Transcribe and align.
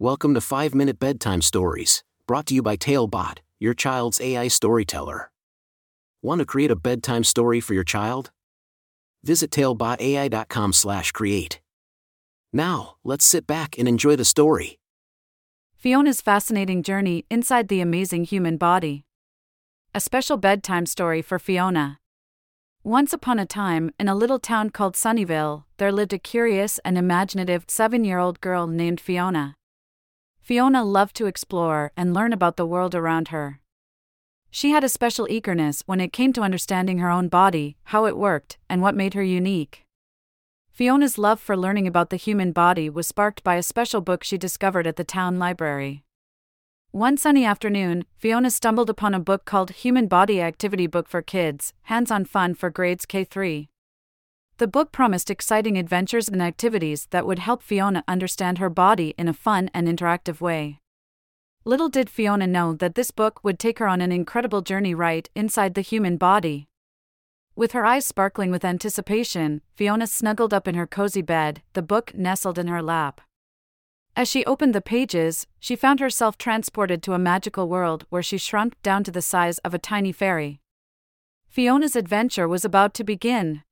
Welcome 0.00 0.34
to 0.34 0.40
5 0.40 0.74
Minute 0.74 0.98
Bedtime 0.98 1.40
Stories, 1.40 2.02
brought 2.26 2.46
to 2.46 2.54
you 2.54 2.62
by 2.62 2.74
Talebot, 2.74 3.38
your 3.60 3.74
child's 3.74 4.20
AI 4.20 4.48
storyteller. 4.48 5.30
Want 6.20 6.40
to 6.40 6.44
create 6.44 6.72
a 6.72 6.76
bedtime 6.76 7.22
story 7.22 7.60
for 7.60 7.74
your 7.74 7.84
child? 7.84 8.32
Visit 9.22 9.52
talebotai.com/create. 9.52 11.60
Now, 12.52 12.96
let's 13.04 13.24
sit 13.24 13.46
back 13.46 13.78
and 13.78 13.86
enjoy 13.86 14.16
the 14.16 14.24
story. 14.24 14.80
Fiona's 15.76 16.20
fascinating 16.20 16.82
journey 16.82 17.24
inside 17.30 17.68
the 17.68 17.80
amazing 17.80 18.24
human 18.24 18.56
body. 18.56 19.06
A 19.94 20.00
special 20.00 20.36
bedtime 20.36 20.86
story 20.86 21.22
for 21.22 21.38
Fiona. 21.38 22.00
Once 22.82 23.12
upon 23.12 23.38
a 23.38 23.46
time, 23.46 23.92
in 24.00 24.08
a 24.08 24.16
little 24.16 24.40
town 24.40 24.70
called 24.70 24.96
Sunnyvale, 24.96 25.66
there 25.76 25.92
lived 25.92 26.12
a 26.12 26.18
curious 26.18 26.80
and 26.84 26.98
imaginative 26.98 27.64
seven 27.68 28.04
year 28.04 28.18
old 28.18 28.40
girl 28.40 28.66
named 28.66 29.00
Fiona. 29.00 29.54
Fiona 30.44 30.84
loved 30.84 31.16
to 31.16 31.24
explore 31.24 31.90
and 31.96 32.12
learn 32.12 32.30
about 32.30 32.58
the 32.58 32.66
world 32.66 32.94
around 32.94 33.28
her. 33.28 33.60
She 34.50 34.72
had 34.72 34.84
a 34.84 34.90
special 34.90 35.26
eagerness 35.30 35.82
when 35.86 36.02
it 36.02 36.12
came 36.12 36.34
to 36.34 36.42
understanding 36.42 36.98
her 36.98 37.08
own 37.08 37.28
body, 37.28 37.78
how 37.84 38.04
it 38.04 38.14
worked, 38.14 38.58
and 38.68 38.82
what 38.82 38.94
made 38.94 39.14
her 39.14 39.22
unique. 39.22 39.86
Fiona's 40.70 41.16
love 41.16 41.40
for 41.40 41.56
learning 41.56 41.86
about 41.86 42.10
the 42.10 42.16
human 42.16 42.52
body 42.52 42.90
was 42.90 43.08
sparked 43.08 43.42
by 43.42 43.54
a 43.54 43.62
special 43.62 44.02
book 44.02 44.22
she 44.22 44.36
discovered 44.36 44.86
at 44.86 44.96
the 44.96 45.02
town 45.02 45.38
library. 45.38 46.04
One 46.90 47.16
sunny 47.16 47.46
afternoon, 47.46 48.04
Fiona 48.18 48.50
stumbled 48.50 48.90
upon 48.90 49.14
a 49.14 49.20
book 49.20 49.46
called 49.46 49.70
Human 49.70 50.08
Body 50.08 50.42
Activity 50.42 50.86
Book 50.86 51.08
for 51.08 51.22
Kids 51.22 51.72
Hands 51.84 52.10
on 52.10 52.26
Fun 52.26 52.54
for 52.54 52.68
Grades 52.68 53.06
K 53.06 53.24
3. 53.24 53.70
The 54.58 54.68
book 54.68 54.92
promised 54.92 55.30
exciting 55.30 55.76
adventures 55.76 56.28
and 56.28 56.40
activities 56.40 57.08
that 57.10 57.26
would 57.26 57.40
help 57.40 57.60
Fiona 57.60 58.04
understand 58.06 58.58
her 58.58 58.70
body 58.70 59.12
in 59.18 59.26
a 59.26 59.34
fun 59.34 59.68
and 59.74 59.88
interactive 59.88 60.40
way. 60.40 60.78
Little 61.64 61.88
did 61.88 62.08
Fiona 62.08 62.46
know 62.46 62.72
that 62.74 62.94
this 62.94 63.10
book 63.10 63.42
would 63.42 63.58
take 63.58 63.80
her 63.80 63.88
on 63.88 64.00
an 64.00 64.12
incredible 64.12 64.62
journey 64.62 64.94
right 64.94 65.28
inside 65.34 65.74
the 65.74 65.80
human 65.80 66.16
body. 66.16 66.68
With 67.56 67.72
her 67.72 67.84
eyes 67.84 68.06
sparkling 68.06 68.52
with 68.52 68.64
anticipation, 68.64 69.60
Fiona 69.74 70.06
snuggled 70.06 70.54
up 70.54 70.68
in 70.68 70.76
her 70.76 70.86
cozy 70.86 71.22
bed, 71.22 71.62
the 71.72 71.82
book 71.82 72.14
nestled 72.14 72.58
in 72.58 72.68
her 72.68 72.82
lap. 72.82 73.20
As 74.14 74.28
she 74.28 74.44
opened 74.44 74.74
the 74.74 74.80
pages, 74.80 75.48
she 75.58 75.74
found 75.74 75.98
herself 75.98 76.38
transported 76.38 77.02
to 77.02 77.14
a 77.14 77.18
magical 77.18 77.68
world 77.68 78.06
where 78.08 78.22
she 78.22 78.38
shrunk 78.38 78.80
down 78.82 79.02
to 79.02 79.10
the 79.10 79.22
size 79.22 79.58
of 79.58 79.74
a 79.74 79.78
tiny 79.78 80.12
fairy. 80.12 80.60
Fiona's 81.48 81.96
adventure 81.96 82.46
was 82.46 82.64
about 82.64 82.94
to 82.94 83.02
begin. 83.02 83.62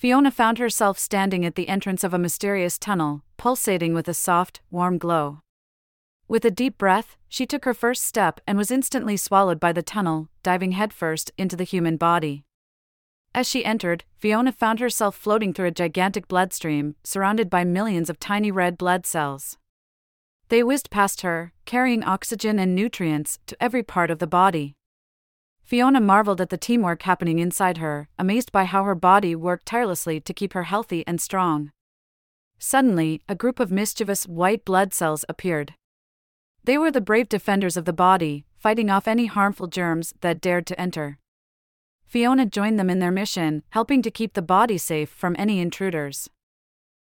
Fiona 0.00 0.30
found 0.30 0.56
herself 0.56 0.98
standing 0.98 1.44
at 1.44 1.56
the 1.56 1.68
entrance 1.68 2.02
of 2.02 2.14
a 2.14 2.18
mysterious 2.18 2.78
tunnel, 2.78 3.22
pulsating 3.36 3.92
with 3.92 4.08
a 4.08 4.14
soft, 4.14 4.62
warm 4.70 4.96
glow. 4.96 5.42
With 6.26 6.42
a 6.46 6.50
deep 6.50 6.78
breath, 6.78 7.18
she 7.28 7.44
took 7.44 7.66
her 7.66 7.74
first 7.74 8.02
step 8.02 8.40
and 8.46 8.56
was 8.56 8.70
instantly 8.70 9.18
swallowed 9.18 9.60
by 9.60 9.74
the 9.74 9.82
tunnel, 9.82 10.30
diving 10.42 10.72
headfirst 10.72 11.32
into 11.36 11.54
the 11.54 11.64
human 11.64 11.98
body. 11.98 12.44
As 13.34 13.46
she 13.46 13.62
entered, 13.62 14.04
Fiona 14.16 14.52
found 14.52 14.80
herself 14.80 15.14
floating 15.14 15.52
through 15.52 15.66
a 15.66 15.70
gigantic 15.70 16.28
bloodstream, 16.28 16.96
surrounded 17.04 17.50
by 17.50 17.64
millions 17.64 18.08
of 18.08 18.18
tiny 18.18 18.50
red 18.50 18.78
blood 18.78 19.04
cells. 19.04 19.58
They 20.48 20.62
whizzed 20.62 20.88
past 20.88 21.20
her, 21.20 21.52
carrying 21.66 22.04
oxygen 22.04 22.58
and 22.58 22.74
nutrients 22.74 23.38
to 23.48 23.62
every 23.62 23.82
part 23.82 24.10
of 24.10 24.18
the 24.18 24.26
body. 24.26 24.76
Fiona 25.70 26.00
marveled 26.00 26.40
at 26.40 26.50
the 26.50 26.56
teamwork 26.56 27.02
happening 27.02 27.38
inside 27.38 27.78
her, 27.78 28.08
amazed 28.18 28.50
by 28.50 28.64
how 28.64 28.82
her 28.82 28.96
body 28.96 29.36
worked 29.36 29.66
tirelessly 29.66 30.18
to 30.18 30.34
keep 30.34 30.52
her 30.52 30.64
healthy 30.64 31.04
and 31.06 31.20
strong. 31.20 31.70
Suddenly, 32.58 33.22
a 33.28 33.36
group 33.36 33.60
of 33.60 33.70
mischievous 33.70 34.26
white 34.26 34.64
blood 34.64 34.92
cells 34.92 35.24
appeared. 35.28 35.74
They 36.64 36.76
were 36.76 36.90
the 36.90 37.00
brave 37.00 37.28
defenders 37.28 37.76
of 37.76 37.84
the 37.84 37.92
body, 37.92 38.46
fighting 38.58 38.90
off 38.90 39.06
any 39.06 39.26
harmful 39.26 39.68
germs 39.68 40.12
that 40.22 40.40
dared 40.40 40.66
to 40.66 40.80
enter. 40.80 41.18
Fiona 42.04 42.46
joined 42.46 42.76
them 42.76 42.90
in 42.90 42.98
their 42.98 43.12
mission, 43.12 43.62
helping 43.70 44.02
to 44.02 44.10
keep 44.10 44.32
the 44.32 44.42
body 44.42 44.76
safe 44.76 45.08
from 45.08 45.36
any 45.38 45.60
intruders. 45.60 46.28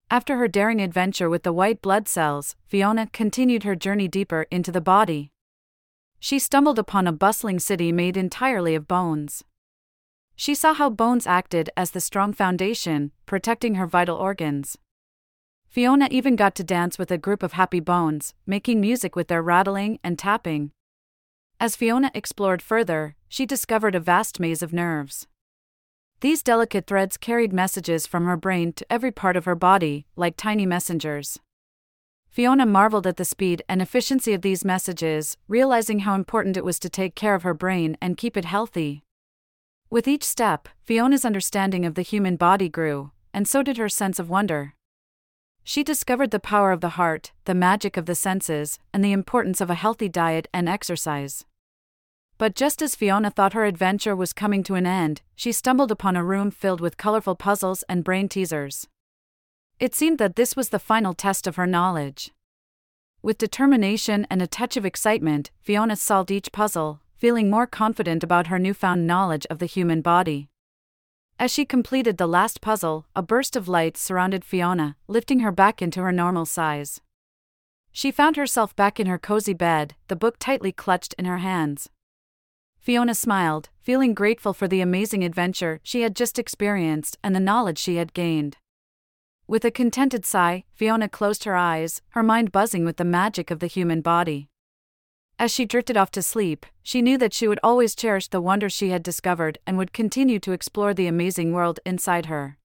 After 0.10 0.38
her 0.38 0.48
daring 0.48 0.82
adventure 0.82 1.30
with 1.30 1.44
the 1.44 1.54
white 1.54 1.80
blood 1.80 2.08
cells, 2.08 2.56
Fiona 2.66 3.06
continued 3.14 3.66
her 3.66 3.76
journey 3.76 4.08
deeper 4.08 4.48
into 4.50 4.72
the 4.72 4.82
body 4.82 5.32
she 6.28 6.40
stumbled 6.40 6.78
upon 6.78 7.08
a 7.08 7.12
bustling 7.14 7.58
city 7.58 7.90
made 7.90 8.18
entirely 8.18 8.76
of 8.76 8.86
bones. 8.86 9.46
She 10.36 10.54
saw 10.54 10.74
how 10.74 10.90
bones 10.90 11.26
acted 11.26 11.70
as 11.78 11.92
the 11.92 12.02
strong 12.02 12.34
foundation, 12.34 13.14
protecting 13.26 13.76
her 13.76 13.88
vital 13.88 14.18
organs. 14.18 14.78
Fiona 15.70 16.10
even 16.12 16.36
got 16.36 16.54
to 16.56 16.66
dance 16.66 17.00
with 17.00 17.12
a 17.12 17.18
group 17.18 17.44
of 17.44 17.54
happy 17.54 17.80
bones, 17.80 18.34
making 18.46 18.82
music 18.82 19.16
with 19.16 19.30
their 19.30 19.42
rattling 19.42 20.00
and 20.04 20.20
tapping. 20.20 20.72
As 21.62 21.78
Fiona 21.78 22.12
explored 22.14 22.62
further, 22.62 23.16
she 23.30 23.46
discovered 23.46 23.96
a 23.96 24.02
vast 24.02 24.38
maze 24.38 24.62
of 24.62 24.74
nerves. 24.74 25.28
These 26.20 26.44
delicate 26.44 26.88
threads 26.88 27.16
carried 27.16 27.54
messages 27.54 28.06
from 28.06 28.26
her 28.26 28.36
brain 28.36 28.74
to 28.74 28.92
every 28.92 29.14
part 29.14 29.38
of 29.38 29.46
her 29.46 29.56
body, 29.56 30.08
like 30.18 30.36
tiny 30.36 30.66
messengers. 30.66 31.40
Fiona 32.38 32.68
marveled 32.68 33.08
at 33.08 33.18
the 33.18 33.26
speed 33.26 33.64
and 33.68 33.82
efficiency 33.82 34.32
of 34.32 34.44
these 34.44 34.64
messages, 34.64 35.38
realizing 35.48 36.02
how 36.02 36.14
important 36.14 36.56
it 36.56 36.64
was 36.64 36.78
to 36.78 36.88
take 36.88 37.16
care 37.16 37.34
of 37.34 37.42
her 37.42 37.56
brain 37.56 37.98
and 38.00 38.16
keep 38.16 38.38
it 38.38 38.46
healthy. 38.46 39.02
With 39.90 40.08
each 40.08 40.24
step, 40.24 40.70
Fiona's 40.84 41.26
understanding 41.26 41.84
of 41.84 41.96
the 41.96 42.04
human 42.04 42.36
body 42.36 42.70
grew, 42.70 43.10
and 43.34 43.48
so 43.48 43.64
did 43.64 43.78
her 43.78 43.90
sense 43.90 44.20
of 44.20 44.30
wonder. 44.30 44.76
She 45.64 45.84
discovered 45.84 46.30
the 46.30 46.40
power 46.40 46.72
of 46.72 46.82
the 46.82 46.90
heart, 46.90 47.32
the 47.46 47.56
magic 47.56 47.98
of 47.98 48.06
the 48.06 48.14
senses, 48.14 48.78
and 48.94 49.04
the 49.04 49.14
importance 49.14 49.60
of 49.60 49.72
a 49.72 49.82
healthy 49.84 50.08
diet 50.08 50.48
and 50.54 50.70
exercise. 50.70 51.44
But 52.38 52.54
just 52.54 52.84
as 52.84 52.94
Fiona 52.94 53.32
thought 53.32 53.54
her 53.54 53.66
adventure 53.66 54.16
was 54.16 54.32
coming 54.32 54.62
to 54.66 54.76
an 54.76 54.86
end, 54.86 55.24
she 55.36 55.52
stumbled 55.52 55.90
upon 55.92 56.16
a 56.16 56.24
room 56.24 56.52
filled 56.52 56.82
with 56.82 56.98
colorful 56.98 57.34
puzzles 57.34 57.82
and 57.90 58.04
brain 58.04 58.30
teasers. 58.30 58.88
It 59.80 59.94
seemed 59.94 60.18
that 60.18 60.36
this 60.36 60.56
was 60.56 60.70
the 60.70 60.80
final 60.80 61.14
test 61.14 61.46
of 61.46 61.56
her 61.56 61.68
knowledge. 61.68 62.32
With 63.22 63.38
determination 63.38 64.26
and 64.30 64.42
a 64.42 64.48
touch 64.48 64.76
of 64.76 64.86
excitement, 64.86 65.52
Fiona 65.62 65.96
solved 65.96 66.32
each 66.32 66.52
puzzle, 66.52 67.02
feeling 67.18 67.50
more 67.50 67.68
confident 67.68 68.24
about 68.24 68.48
her 68.48 68.58
newfound 68.58 69.06
knowledge 69.06 69.46
of 69.52 69.60
the 69.60 69.68
human 69.68 70.02
body. 70.02 70.50
As 71.40 71.52
she 71.52 71.66
completed 71.66 72.18
the 72.18 72.28
last 72.28 72.60
puzzle, 72.62 73.06
a 73.16 73.22
burst 73.22 73.56
of 73.56 73.68
light 73.68 73.98
surrounded 73.98 74.44
Fiona, 74.44 74.96
lifting 75.08 75.42
her 75.42 75.52
back 75.52 75.80
into 75.80 76.02
her 76.02 76.12
normal 76.12 76.46
size. 76.46 77.00
She 77.92 78.12
found 78.12 78.36
herself 78.36 78.76
back 78.76 79.00
in 79.00 79.06
her 79.06 79.20
cozy 79.20 79.54
bed, 79.54 79.96
the 80.08 80.16
book 80.16 80.38
tightly 80.40 80.72
clutched 80.72 81.14
in 81.20 81.26
her 81.26 81.38
hands. 81.38 81.90
Fiona 82.80 83.14
smiled, 83.14 83.70
feeling 83.82 84.16
grateful 84.16 84.54
for 84.54 84.68
the 84.68 84.82
amazing 84.82 85.24
adventure 85.24 85.80
she 85.84 86.02
had 86.02 86.16
just 86.16 86.40
experienced 86.40 87.18
and 87.24 87.36
the 87.36 87.40
knowledge 87.40 87.78
she 87.78 87.98
had 87.98 88.14
gained. 88.14 88.58
With 89.50 89.64
a 89.64 89.72
contented 89.72 90.26
sigh, 90.26 90.66
Fiona 90.74 91.08
closed 91.08 91.46
her 91.46 91.56
eyes, 91.56 92.02
her 92.10 92.22
mind 92.22 92.52
buzzing 92.52 92.84
with 92.84 92.98
the 92.98 93.06
magic 93.06 93.50
of 93.50 93.60
the 93.60 93.68
human 93.68 94.02
body. 94.02 94.50
As 95.40 95.52
she 95.52 95.66
drifted 95.66 95.96
off 95.96 96.12
to 96.12 96.22
sleep, 96.22 96.66
she 96.84 97.02
knew 97.02 97.18
that 97.18 97.34
she 97.34 97.48
would 97.48 97.60
always 97.64 97.96
cherish 97.96 98.28
the 98.28 98.42
wonder 98.42 98.70
she 98.70 98.90
had 98.90 99.04
discovered 99.04 99.58
and 99.66 99.78
would 99.78 99.94
continue 99.94 100.38
to 100.40 100.52
explore 100.52 100.94
the 100.94 101.08
amazing 101.08 101.54
world 101.54 101.80
inside 101.86 102.26
her. 102.26 102.58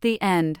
The 0.00 0.20
end. 0.22 0.60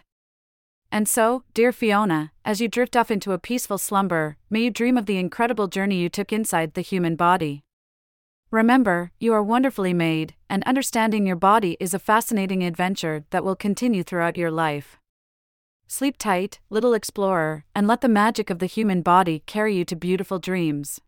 And 0.92 1.08
so, 1.08 1.44
dear 1.54 1.72
Fiona, 1.72 2.32
as 2.44 2.60
you 2.60 2.68
drift 2.68 2.94
off 2.94 3.10
into 3.10 3.32
a 3.32 3.38
peaceful 3.38 3.78
slumber, 3.78 4.36
may 4.50 4.64
you 4.64 4.70
dream 4.70 4.98
of 4.98 5.06
the 5.06 5.16
incredible 5.16 5.68
journey 5.68 5.96
you 5.96 6.10
took 6.10 6.34
inside 6.34 6.74
the 6.74 6.82
human 6.82 7.16
body. 7.16 7.64
Remember, 8.50 9.12
you 9.18 9.32
are 9.32 9.42
wonderfully 9.42 9.94
made, 9.94 10.34
and 10.50 10.62
understanding 10.64 11.26
your 11.26 11.36
body 11.36 11.78
is 11.80 11.94
a 11.94 11.98
fascinating 11.98 12.62
adventure 12.62 13.24
that 13.30 13.42
will 13.42 13.56
continue 13.56 14.02
throughout 14.02 14.36
your 14.36 14.50
life. 14.50 14.99
Sleep 15.92 16.16
tight, 16.18 16.60
little 16.70 16.94
explorer, 16.94 17.64
and 17.74 17.88
let 17.88 18.00
the 18.00 18.08
magic 18.08 18.48
of 18.48 18.60
the 18.60 18.66
human 18.66 19.02
body 19.02 19.42
carry 19.46 19.74
you 19.74 19.84
to 19.86 19.96
beautiful 19.96 20.38
dreams. 20.38 21.00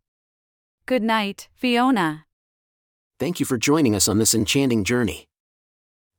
Good 0.87 1.05
night, 1.05 1.49
Fiona. 1.55 2.26
Thank 3.20 3.38
you 3.38 3.46
for 3.46 3.56
joining 3.56 3.94
us 3.94 4.08
on 4.08 4.19
this 4.19 4.34
enchanting 4.34 4.82
journey. 4.82 5.29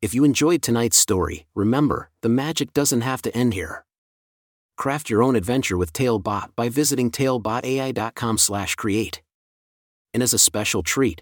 If 0.02 0.16
you 0.16 0.24
enjoyed 0.24 0.62
tonight's 0.62 0.96
story, 0.96 1.46
remember, 1.54 2.10
the 2.22 2.30
magic 2.30 2.72
doesn't 2.72 3.02
have 3.02 3.22
to 3.24 3.36
end 3.36 3.54
here. 3.54 3.84
Craft 4.78 5.10
your 5.10 5.22
own 5.22 5.36
adventure 5.36 5.76
with 5.76 5.92
Talebot 5.92 6.56
by 6.56 6.70
visiting 6.70 7.12
talebotai.com/create. 7.12 9.22
And 10.14 10.24
as 10.24 10.34
a 10.34 10.40
special 10.40 10.84
treat, 10.84 11.22